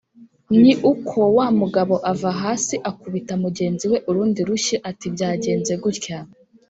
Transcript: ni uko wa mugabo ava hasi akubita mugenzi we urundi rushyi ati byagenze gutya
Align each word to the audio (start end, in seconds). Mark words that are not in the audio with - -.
ni 0.59 0.71
uko 0.91 1.17
wa 1.37 1.47
mugabo 1.59 1.95
ava 2.11 2.31
hasi 2.41 2.75
akubita 2.89 3.33
mugenzi 3.43 3.85
we 3.91 3.97
urundi 4.09 4.39
rushyi 4.49 4.75
ati 4.89 5.05
byagenze 5.15 5.73
gutya 5.83 6.17